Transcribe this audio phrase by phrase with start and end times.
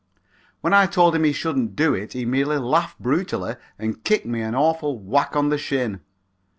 [0.61, 4.41] When I told him he shouldn't do it he merely laughed brutally and kicked me
[4.41, 6.01] an awful whack on the shin.